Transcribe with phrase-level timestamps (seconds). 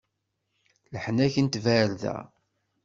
[0.93, 2.17] Leḥnak n tbarda.